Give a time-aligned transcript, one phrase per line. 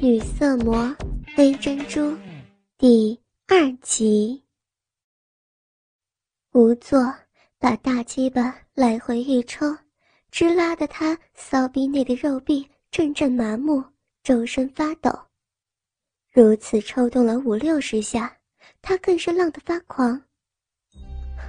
[0.00, 0.94] 女色魔
[1.36, 2.16] 黑珍珠
[2.76, 4.42] 第二集。
[6.52, 7.14] 无作
[7.58, 9.76] 把大鸡巴来回一抽，
[10.30, 13.82] 直拉得他骚逼内的肉壁阵阵麻木，
[14.22, 15.10] 周身发抖。
[16.32, 18.36] 如此抽动了五六十下，
[18.82, 20.20] 他更是浪得发狂。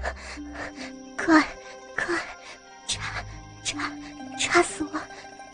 [1.17, 1.41] 快，
[1.95, 2.17] 快，
[2.87, 3.23] 插，
[3.63, 3.91] 插，
[4.39, 5.01] 插死我！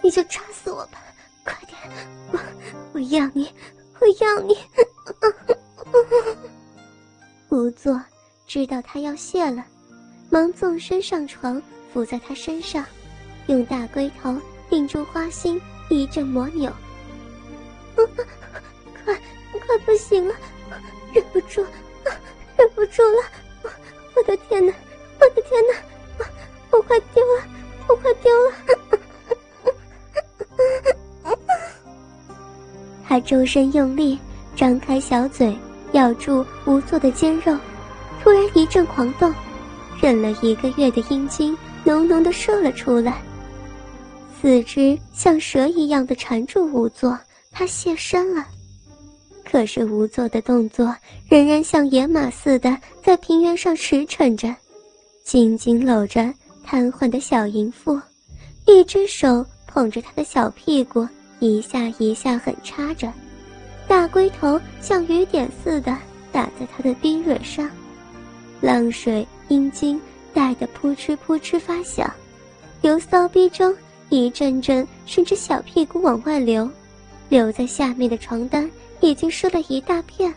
[0.04, 1.02] 你就插死我吧！
[1.44, 1.80] 快点，
[2.32, 2.41] 我我
[3.02, 3.49] 我要你，
[3.99, 4.55] 我要你！
[7.49, 7.99] 无作
[8.45, 9.66] 知道他要泄了，
[10.30, 11.59] 忙纵身上床，
[11.91, 12.85] 伏在他身上，
[13.48, 14.38] 用大龟头
[14.70, 15.59] 顶住花心，
[15.90, 16.71] 一阵魔扭。
[19.04, 19.15] 快，
[19.65, 20.35] 快不行了，
[21.12, 21.65] 忍不住，
[22.55, 23.23] 忍不住了！
[24.15, 24.71] 我的天哪，
[25.20, 25.73] 我的天哪，
[26.70, 27.43] 我我快丢了，
[27.88, 28.54] 我快丢了！
[33.11, 34.17] 他周身用力，
[34.55, 35.53] 张开小嘴
[35.91, 37.53] 咬住无作的肩肉，
[38.23, 39.34] 突然一阵狂动，
[40.01, 41.53] 忍了一个月的阴茎
[41.84, 43.21] 浓浓的射了出来。
[44.40, 47.20] 四肢像蛇一样的缠住无作，
[47.51, 48.48] 他现身了。
[49.43, 50.96] 可是无作的动作
[51.27, 54.55] 仍然像野马似的在平原上驰骋着，
[55.25, 57.99] 紧紧搂着瘫痪的小淫妇，
[58.65, 61.05] 一只手捧着他的小屁股。
[61.41, 63.11] 一下一下狠插着，
[63.87, 65.97] 大龟头像雨点似的
[66.31, 67.67] 打在他的冰蕊上，
[68.61, 70.00] 浪水阴茎
[70.35, 72.09] 带得扑哧扑哧发响，
[72.81, 73.75] 由骚逼中
[74.09, 76.69] 一阵阵顺着小屁股往外流，
[77.28, 78.69] 流在下面的床单
[79.00, 80.31] 已经湿了一大片。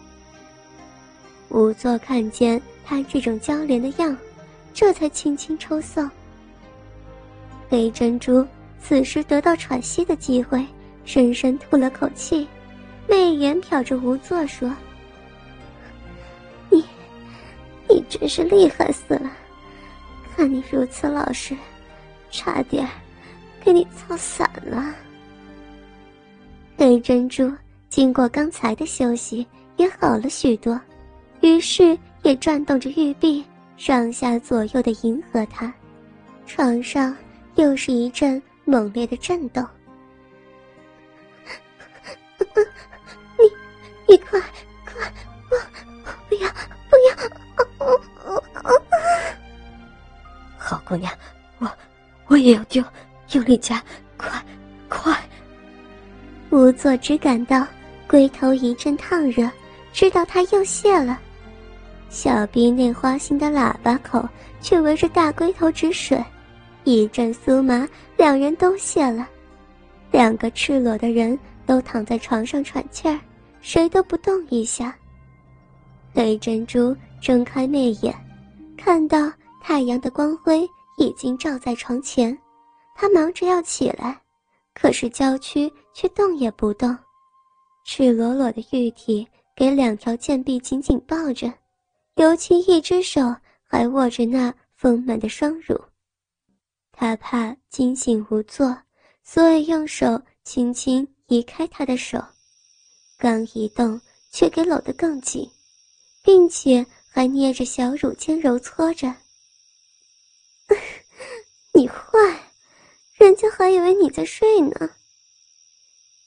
[1.50, 4.16] 仵作看见他这种娇怜的样，
[4.72, 6.10] 这才轻轻抽送。
[7.69, 8.44] 黑珍珠
[8.82, 10.64] 此时得到喘息的机会。
[11.05, 12.47] 深深吐了口气，
[13.08, 14.74] 媚眼瞟着无作说
[16.70, 16.84] ：“你，
[17.88, 19.30] 你真是厉害死了！
[20.34, 21.56] 看你如此老实，
[22.31, 22.88] 差点
[23.62, 24.94] 给你操散了。”
[26.76, 27.53] 黑珍珠
[27.88, 30.81] 经过刚才的休息，也好了许多，
[31.41, 33.44] 于是也转动着玉臂，
[33.76, 35.72] 上下左右的迎合他。
[36.47, 37.16] 床上
[37.54, 39.64] 又是一阵猛烈的震动。
[50.84, 51.12] 姑娘，
[51.59, 51.71] 我
[52.27, 52.83] 我也要丢，
[53.33, 53.83] 用力夹，
[54.17, 54.31] 快
[54.89, 55.17] 快！
[56.50, 57.67] 仵作只感到
[58.06, 59.50] 龟头一阵烫热，
[59.93, 61.19] 知道他又泄了。
[62.09, 64.27] 小逼内花心的喇叭口
[64.61, 66.25] 却围着大龟头直吮，
[66.84, 69.28] 一阵酥麻，两人都泄了。
[70.11, 71.39] 两个赤裸的人。
[71.67, 73.19] 都躺在床上喘气儿，
[73.62, 74.94] 谁都不动一下。
[76.12, 78.15] 黑珍珠睁开媚眼，
[78.77, 82.37] 看到太阳的光辉已经照在床前，
[82.94, 84.21] 她忙着要起来，
[84.75, 86.97] 可是娇躯却动也不动，
[87.84, 91.53] 赤裸裸的玉体给两条贱臂紧紧抱着，
[92.16, 93.21] 尤其一只手
[93.62, 95.81] 还握着那丰满的双乳。
[96.93, 98.76] 她怕惊醒无措，
[99.22, 101.06] 所以用手轻轻。
[101.28, 102.22] 移开他的手，
[103.16, 103.99] 刚一动，
[104.31, 105.50] 却给搂得更紧，
[106.22, 109.11] 并且还捏着小乳尖揉搓着。
[111.73, 112.19] 你坏，
[113.15, 114.91] 人家还以为你在睡呢。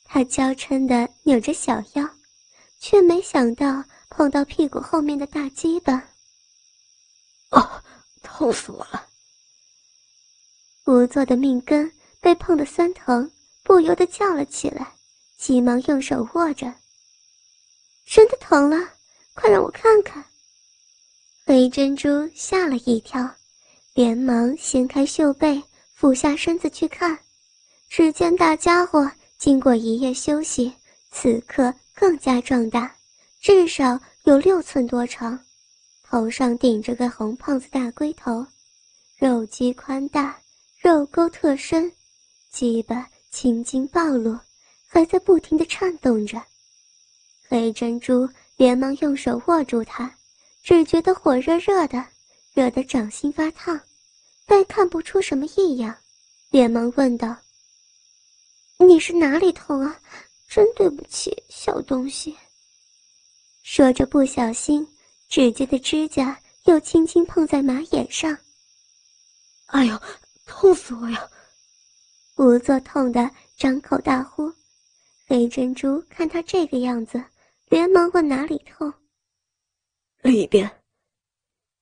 [0.03, 2.09] 他娇嗔的扭着小腰，
[2.79, 6.09] 却没想到碰到屁股后面的大鸡巴。
[7.49, 7.83] 哦，
[8.23, 9.07] 痛死我了！
[10.85, 11.91] 仵作的命根
[12.21, 13.31] 被碰得酸疼。
[13.63, 14.93] 不由得叫了起来，
[15.37, 16.73] 急忙用手握着。
[18.05, 18.93] 真的疼了，
[19.33, 20.23] 快让我看看。
[21.45, 23.35] 黑珍珠吓了一跳，
[23.97, 25.59] 连忙掀开袖背，
[25.95, 27.17] 俯下身子去看。
[27.89, 30.71] 只见大家伙经过一夜休息，
[31.09, 32.95] 此刻更加壮大，
[33.41, 35.39] 至少有六寸多长，
[36.03, 38.45] 头上顶着个红胖子大龟头，
[39.17, 40.39] 肉肌宽大，
[40.79, 41.91] 肉沟特深，
[42.51, 43.09] 鸡巴。
[43.31, 44.37] 青筋暴露，
[44.87, 46.41] 还在不停的颤动着。
[47.47, 50.15] 黑珍珠连忙用手握住它，
[50.63, 52.03] 只觉得火热热的，
[52.53, 53.79] 热得掌心发烫，
[54.47, 55.95] 但看不出什么异样，
[56.49, 57.35] 连忙问道
[58.79, 59.99] ：“你是哪里痛啊？
[60.47, 62.35] 真对不起，小东西。”
[63.61, 64.87] 说着，不小心
[65.27, 68.35] 指尖的指甲又轻轻碰在马眼上。
[69.65, 70.01] 哎呦，
[70.45, 71.29] 痛死我呀！
[72.37, 74.49] 仵作痛得张口大呼，
[75.27, 77.21] 黑珍珠看他这个样子，
[77.67, 78.93] 连忙问哪里痛。
[80.21, 80.71] 里边。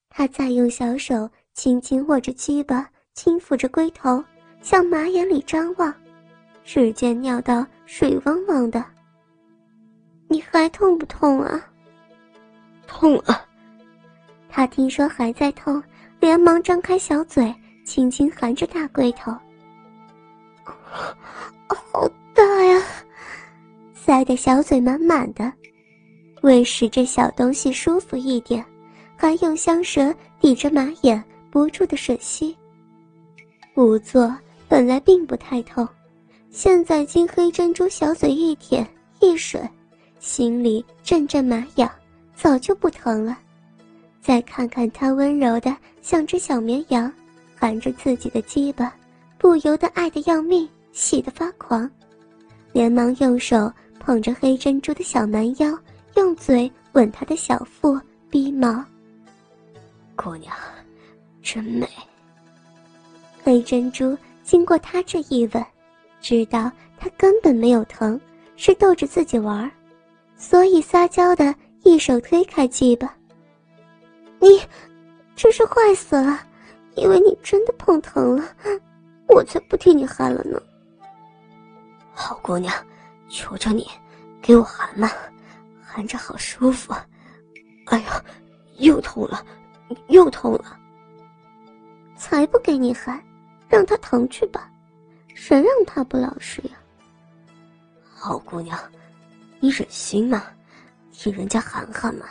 [0.08, 4.22] 他再用小手轻轻握着鸡巴，轻抚着龟头，
[4.60, 5.92] 向马眼里张望，
[6.62, 8.84] 只见尿道水汪汪的。
[10.28, 11.58] 你还痛不痛啊？
[12.86, 13.42] 痛啊！
[14.50, 15.82] 他听说还在痛，
[16.20, 17.52] 连忙张开小嘴，
[17.86, 19.32] 轻轻含着大龟头。
[20.62, 22.82] 好大呀！
[23.94, 25.50] 塞得小嘴满满的，
[26.42, 28.62] 为使这小东西舒服一点，
[29.16, 31.24] 还用香舌抵着马眼，
[31.56, 32.54] 不住的吮吸。
[33.74, 34.36] 仵作
[34.68, 35.88] 本来并不太痛，
[36.50, 38.86] 现在经黑珍珠小嘴一舔
[39.20, 39.66] 一吮，
[40.18, 41.90] 心里阵阵麻痒，
[42.34, 43.38] 早就不疼了。
[44.20, 47.10] 再看看他温柔的像只小绵羊，
[47.58, 48.94] 含着自己的鸡巴，
[49.38, 51.90] 不由得爱得要命，喜得发狂，
[52.74, 55.74] 连忙用手捧着黑珍珠的小蛮腰，
[56.16, 57.98] 用嘴吻他的小腹、
[58.28, 58.84] 逼毛。
[60.14, 60.54] 姑娘，
[61.46, 61.88] 真美。
[63.44, 65.64] 黑珍珠经过他这一吻，
[66.20, 68.20] 知道他根本没有疼，
[68.56, 69.70] 是逗着自己玩
[70.36, 71.54] 所以撒娇的
[71.84, 73.14] 一手推开鸡巴。
[74.40, 74.60] 你，
[75.36, 76.40] 真是坏死了！
[76.96, 78.44] 以为你真的碰疼了，
[79.28, 80.60] 我才不替你含了呢。
[82.12, 82.74] 好姑娘，
[83.28, 83.86] 求求你，
[84.42, 85.08] 给我含嘛，
[85.80, 86.92] 含着好舒服。
[87.84, 88.20] 哎呀，
[88.78, 89.46] 又痛了，
[90.08, 90.76] 又痛了。
[92.16, 93.22] 才不给你含，
[93.68, 94.70] 让他疼去吧。
[95.34, 96.70] 谁让他不老实呀？
[98.04, 98.78] 好姑娘，
[99.60, 100.44] 你忍心吗？
[101.12, 102.26] 替人家含含嘛。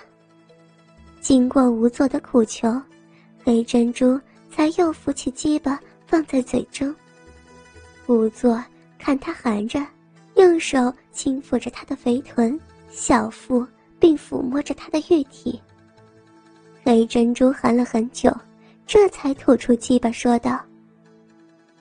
[1.21, 2.81] 经过无作的苦求，
[3.43, 4.19] 黑珍珠
[4.51, 6.93] 才又扶起鸡巴放在嘴中。
[8.07, 8.63] 无作
[8.99, 9.83] 看他含着，
[10.35, 12.59] 用手轻抚着他的肥臀、
[12.89, 13.65] 小腹，
[13.99, 15.59] 并抚摸着他的玉体。
[16.83, 18.31] 黑珍珠含了很久，
[18.95, 20.57] 这才吐出鸡巴说道：“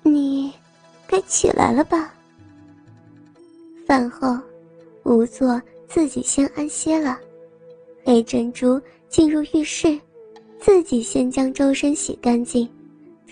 [0.02, 0.52] 你
[1.06, 2.12] 该起来了吧？”
[3.86, 4.36] 饭后，
[5.04, 7.16] 无作自己先安歇了，
[8.04, 8.80] 黑珍珠。
[9.08, 9.96] 进入浴室，
[10.58, 12.68] 自己先将周身洗干净，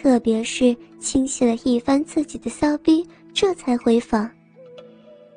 [0.00, 4.30] 特别是清洗了一番自己的骚逼，这才回房。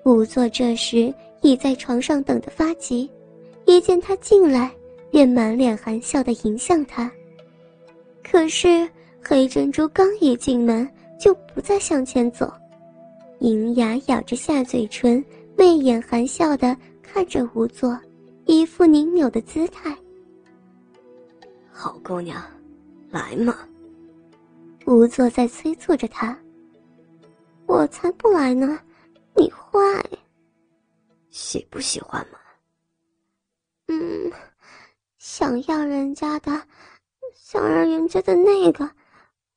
[0.04, 1.12] 仵作这时
[1.42, 3.10] 已在床上等得发急，
[3.66, 4.72] 一见他进来，
[5.10, 7.12] 便满脸含笑的迎向他。
[8.28, 8.90] 可是
[9.24, 10.90] 黑珍珠刚一进门，
[11.20, 12.52] 就不再向前走，
[13.40, 15.24] 银牙咬着下嘴唇，
[15.56, 17.98] 媚眼含笑的看着仵作，
[18.46, 19.96] 一副拧扭的姿态。
[21.72, 22.44] 好姑娘，
[23.12, 23.56] 来嘛！
[24.86, 26.38] 仵作在催促着他。
[27.68, 28.80] 我才不来呢，
[29.36, 29.80] 你坏。
[31.30, 32.40] 喜不喜欢嘛？
[33.88, 34.32] 嗯，
[35.18, 36.62] 想要人家的，
[37.36, 38.90] 想让人家的那个，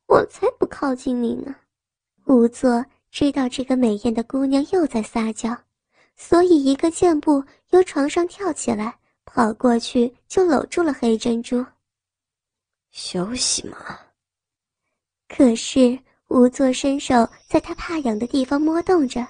[0.06, 1.54] 我才不靠近你呢。
[2.26, 5.56] 仵作知道这个美艳的姑娘又在撒娇，
[6.16, 11.64] 所以一个箭步由床上跳起来，跑过去就搂住了黑珍珠。
[12.90, 13.98] 休息嘛。
[15.28, 15.98] 可是
[16.28, 19.26] 仵作伸手在她怕痒的地方摸动着，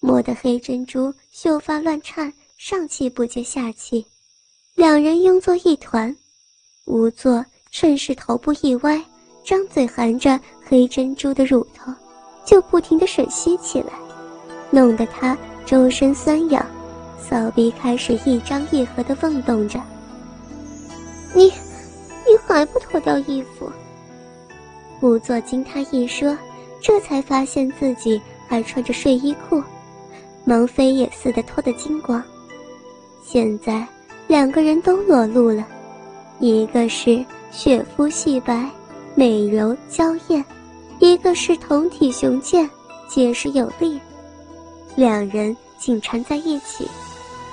[0.00, 4.06] 摸得黑珍珠秀发乱颤，上气不接下气，
[4.74, 6.14] 两人拥作一团。
[6.84, 7.44] 仵作
[7.78, 8.98] 顺势头部一歪，
[9.44, 11.92] 张嘴含着黑珍珠的乳头，
[12.42, 13.92] 就不停地吮吸起来，
[14.70, 16.64] 弄得他周身酸痒，
[17.20, 19.78] 骚逼开始一张一合地蹦动着。
[21.34, 21.52] 你。
[22.26, 23.70] 你还不脱掉衣服？
[25.02, 26.34] 仵作经他一说，
[26.80, 28.18] 这才发现自己
[28.48, 29.62] 还穿着睡衣裤，
[30.46, 32.24] 忙飞也似的脱得精光。
[33.22, 33.86] 现在
[34.28, 35.62] 两个人都裸露了，
[36.40, 37.22] 一个是
[37.56, 38.68] 雪肤细白、
[39.14, 40.44] 美柔娇艳，
[40.98, 42.68] 一个是胴体雄健、
[43.08, 43.98] 结实有力。
[44.94, 46.86] 两人紧缠在一起，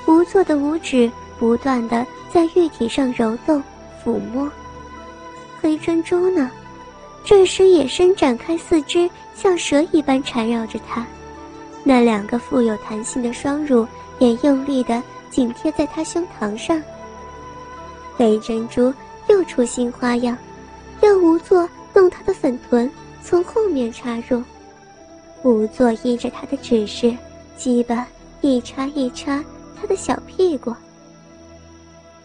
[0.05, 3.63] 无措的五指不断的在玉体上揉动、
[4.03, 4.51] 抚摸。
[5.61, 6.51] 黑珍珠呢？
[7.23, 11.07] 这时也伸展开四肢，像蛇一般缠绕着他。
[11.81, 13.87] 那两个富有弹性的双乳
[14.19, 16.83] 也用力的紧贴在他胸膛上。
[18.17, 18.93] 黑珍珠
[19.27, 20.37] 又出新花样，
[21.01, 22.89] 让仵作弄他的粉臀，
[23.21, 24.43] 从后面插入。
[25.43, 27.15] 仵作依着他的指示，
[27.57, 28.07] 鸡巴
[28.41, 29.43] 一插一插
[29.79, 30.73] 他的小屁股。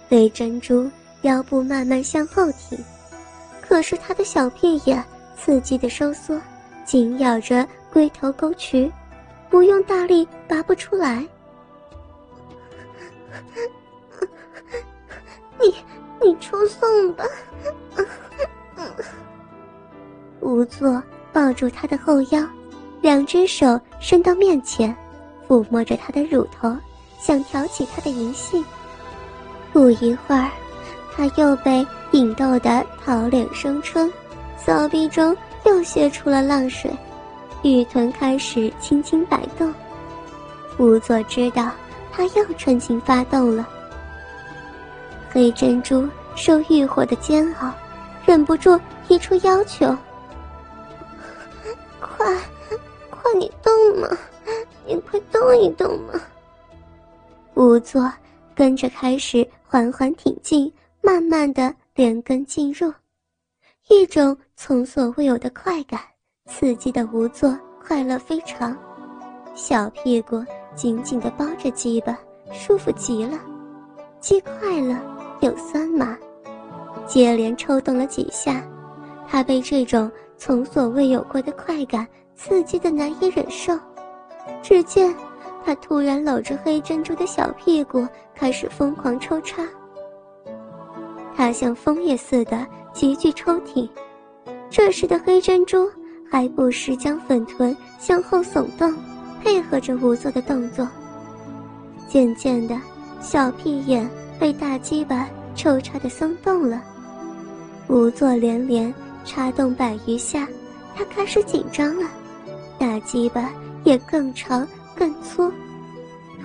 [0.08, 0.90] 黑珍珠
[1.22, 2.78] 腰部慢慢向后挺。
[3.60, 5.04] 可是他的小屁眼
[5.36, 6.40] 刺激的收缩，
[6.86, 8.90] 紧咬着龟头沟渠，
[9.50, 11.26] 不用大力拔不出来。
[15.60, 15.74] 你
[16.22, 17.24] 你出痛吧。
[20.40, 22.42] 仵作抱住他的后腰，
[23.00, 24.96] 两只手伸到面前，
[25.46, 26.74] 抚摸着他的乳头，
[27.18, 28.64] 想挑起他的淫性。
[29.72, 30.50] 不一会儿，
[31.14, 34.10] 他又被引逗得桃脸生春，
[34.56, 36.90] 骚逼中又泄出了浪水，
[37.62, 39.72] 玉臀开始轻轻摆动。
[40.78, 41.70] 仵作知道
[42.10, 43.68] 他又春情发动了。
[45.30, 46.08] 黑珍珠
[46.38, 47.68] 受欲火的煎熬，
[48.24, 48.78] 忍不住
[49.08, 49.86] 提出要求
[52.00, 52.24] ：“快，
[53.10, 54.08] 快你动嘛，
[54.86, 56.12] 你快动一动嘛。”
[57.56, 58.10] 仵作
[58.54, 62.92] 跟着开始缓缓挺进，慢慢的连根进入，
[63.88, 66.00] 一种从所未有的快感，
[66.46, 68.76] 刺激的仵作快乐非常，
[69.56, 70.42] 小屁股
[70.76, 72.16] 紧紧的包着鸡巴，
[72.52, 73.36] 舒服极了，
[74.20, 74.96] 鸡快乐。
[75.40, 76.18] 有酸麻，
[77.06, 78.62] 接连抽动了几下，
[79.26, 83.78] 他被这种从所未有过的快感刺激的难以忍受。
[84.62, 85.14] 只见
[85.64, 89.62] 他突然搂着黑珍珠的小屁股，开始疯狂抽插。
[91.36, 93.88] 他像枫叶似的急剧抽挺，
[94.68, 95.88] 这时的黑珍珠
[96.30, 98.94] 还不时将粉臀向后耸动，
[99.42, 100.86] 配合着无作的动作。
[102.08, 102.78] 渐渐的，
[103.20, 104.08] 小屁眼。
[104.40, 106.80] 被大鸡巴抽插的松动了，
[107.88, 110.46] 无作连连插动百余下，
[110.94, 112.08] 他开始紧张了，
[112.78, 113.52] 大鸡巴
[113.84, 115.52] 也更长更粗。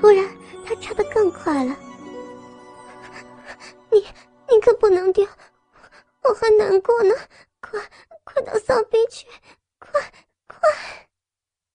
[0.01, 0.27] 突然，
[0.65, 1.77] 他插得更快了。
[3.91, 3.99] 你
[4.49, 5.23] 你可不能丢，
[6.23, 7.13] 我还难过呢！
[7.61, 7.79] 快
[8.23, 9.27] 快到骚逼去，
[9.77, 9.91] 快
[10.47, 10.57] 快！